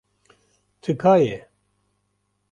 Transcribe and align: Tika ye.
Tika 0.81 1.13
ye. 1.21 1.37